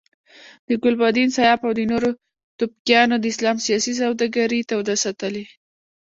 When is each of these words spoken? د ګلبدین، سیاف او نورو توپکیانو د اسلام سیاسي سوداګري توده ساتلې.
د 0.67 0.69
ګلبدین، 0.83 1.29
سیاف 1.37 1.59
او 1.65 1.71
نورو 1.91 2.09
توپکیانو 2.57 3.15
د 3.19 3.25
اسلام 3.33 3.57
سیاسي 3.65 3.91
سوداګري 4.01 4.59
توده 4.69 4.95
ساتلې. 5.03 5.45